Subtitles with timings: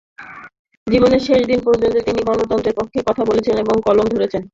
[0.87, 4.41] জীবনের শেষ দিন পর্যন্ত তিনি গণতন্ত্রের পক্ষে কথা বলেছেন এবং কলম ধরেছেন।